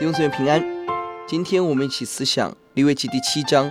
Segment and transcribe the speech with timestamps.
[0.00, 0.64] 弟兄姊妹平安，
[1.26, 3.70] 今天我们一起思想利未记第七章，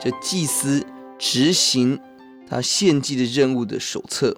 [0.00, 0.82] 这祭司
[1.18, 2.00] 执行
[2.48, 4.34] 他献祭的任务的手册，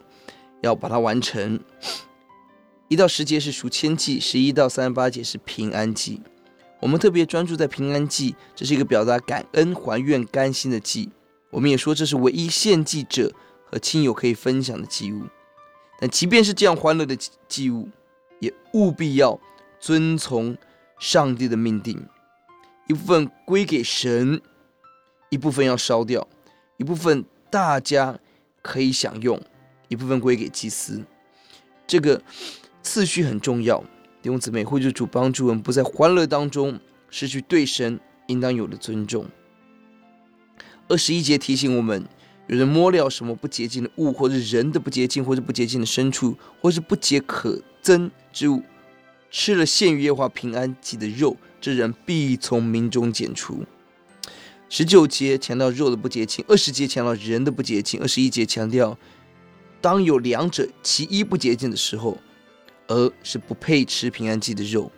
[0.62, 1.60] 要把它完成。
[2.88, 6.20] 一到十节是赎愆祭，十一到三十八节是平安祭。
[6.80, 11.09] 我们特别专注在平安祭，这是一个表达感恩、还愿、甘心的祭。
[11.50, 13.32] 我们也说这是唯一献祭者
[13.64, 15.23] 和亲友可以分享的祭物。
[16.00, 17.88] 但即便是这样欢乐的祭物，
[18.41, 19.38] 也务必要
[19.78, 20.59] 遵从。
[20.98, 22.06] 上帝的命定，
[22.88, 24.41] 一部分归给神，
[25.30, 26.27] 一部分要烧掉，
[26.77, 28.19] 一部分大家
[28.62, 29.41] 可以享用，
[29.88, 31.05] 一部分归给祭司。
[31.86, 32.22] 这个
[32.82, 33.82] 次序很重要。
[34.22, 39.24] 弟兄姊妹，或者主帮助我们不在欢乐当中失去对神应当有的尊重。
[40.88, 42.05] 二十一节提醒我们：
[42.48, 48.62] 有人摸了什么不洁净的物，或者人的不洁净，或者不洁净的牲畜，或是不洁可憎之物。
[49.39, 53.67] 吃了献于耶和华平安祭的肉，这人必从民中剪除。
[54.70, 58.97] 十九节强调肉的不洁净，二十节强调人的不洁净，二十一节强调
[59.79, 62.17] 当有两者其一不洁净的时候，
[62.87, 64.91] 而是不配吃平安祭的肉。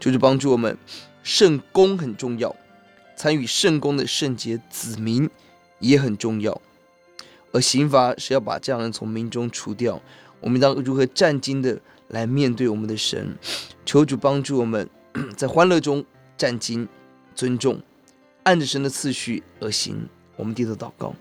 [0.00, 0.76] 就是帮助我们，
[1.22, 2.52] 圣工很重要，
[3.16, 5.30] 参与圣工的圣洁子民
[5.78, 6.60] 也很重要，
[7.52, 10.02] 而刑罚是要把这样人从民中除掉。
[10.40, 13.36] 我们当如何战兢的来面对我们的神？
[13.84, 14.88] 求主帮助我们，
[15.36, 16.04] 在欢乐中
[16.36, 16.86] 战兢、
[17.34, 17.80] 尊重，
[18.42, 20.08] 按着神的次序而行。
[20.36, 21.14] 我们低头祷告，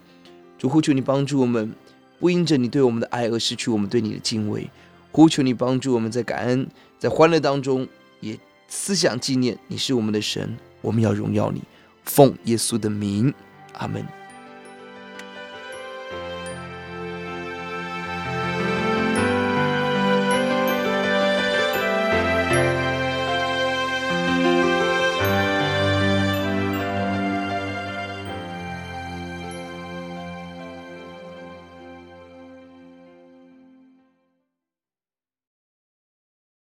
[0.58, 1.74] 主呼求你帮助我们，
[2.20, 4.70] 不因着你对我们的爱而失去我们对你的敬畏。
[5.12, 6.68] 呼求你帮助我们在感恩、
[6.98, 7.88] 在欢乐当中，
[8.20, 10.58] 也思想纪念你是我们的神。
[10.82, 11.62] 我们要荣耀你，
[12.04, 13.32] 奉耶稣的名，
[13.74, 14.23] 阿门。